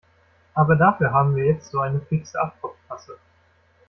Aber 0.55 0.77
dafür 0.77 1.11
haben 1.13 1.35
wir 1.35 1.45
jetzt 1.45 1.69
so 1.69 1.79
eine 1.79 2.01
fixe 2.01 2.41
Abtropftasse. 2.41 3.19